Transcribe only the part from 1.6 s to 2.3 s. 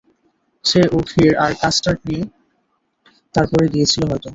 custard নিয়ে